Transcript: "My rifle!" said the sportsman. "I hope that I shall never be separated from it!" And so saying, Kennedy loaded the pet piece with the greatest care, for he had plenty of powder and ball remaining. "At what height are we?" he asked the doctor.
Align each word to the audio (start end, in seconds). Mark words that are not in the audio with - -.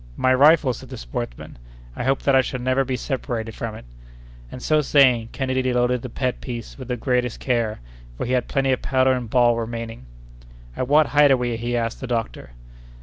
"My 0.17 0.33
rifle!" 0.33 0.73
said 0.73 0.89
the 0.89 0.97
sportsman. 0.97 1.59
"I 1.95 2.03
hope 2.05 2.23
that 2.23 2.33
I 2.35 2.41
shall 2.41 2.59
never 2.59 2.83
be 2.83 2.95
separated 2.95 3.53
from 3.53 3.75
it!" 3.75 3.85
And 4.51 4.59
so 4.59 4.81
saying, 4.81 5.29
Kennedy 5.31 5.71
loaded 5.71 6.01
the 6.01 6.09
pet 6.09 6.41
piece 6.41 6.75
with 6.75 6.87
the 6.87 6.97
greatest 6.97 7.39
care, 7.39 7.81
for 8.17 8.25
he 8.25 8.31
had 8.33 8.47
plenty 8.47 8.71
of 8.71 8.81
powder 8.81 9.11
and 9.11 9.29
ball 9.29 9.55
remaining. 9.57 10.07
"At 10.75 10.87
what 10.87 11.05
height 11.05 11.29
are 11.29 11.37
we?" 11.37 11.55
he 11.55 11.77
asked 11.77 12.01
the 12.01 12.07
doctor. 12.07 12.53